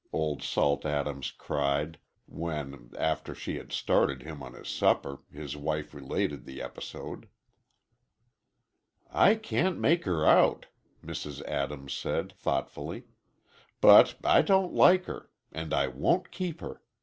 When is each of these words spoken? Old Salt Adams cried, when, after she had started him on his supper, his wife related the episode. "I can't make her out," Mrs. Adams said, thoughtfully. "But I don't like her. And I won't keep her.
Old 0.11 0.41
Salt 0.41 0.83
Adams 0.83 1.29
cried, 1.29 1.99
when, 2.25 2.89
after 2.97 3.35
she 3.35 3.57
had 3.57 3.71
started 3.71 4.23
him 4.23 4.41
on 4.41 4.53
his 4.55 4.67
supper, 4.67 5.19
his 5.31 5.55
wife 5.55 5.93
related 5.93 6.43
the 6.43 6.59
episode. 6.59 7.27
"I 9.13 9.35
can't 9.35 9.77
make 9.77 10.05
her 10.05 10.25
out," 10.25 10.65
Mrs. 11.05 11.43
Adams 11.45 11.93
said, 11.93 12.33
thoughtfully. 12.33 13.03
"But 13.79 14.15
I 14.23 14.41
don't 14.41 14.73
like 14.73 15.05
her. 15.05 15.29
And 15.51 15.71
I 15.71 15.87
won't 15.87 16.31
keep 16.31 16.61
her. 16.61 16.81